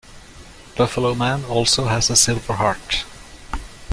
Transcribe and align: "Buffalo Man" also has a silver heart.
"Buffalo 0.75 1.13
Man" 1.13 1.45
also 1.45 1.85
has 1.85 2.09
a 2.09 2.15
silver 2.15 2.53
heart. 2.53 3.05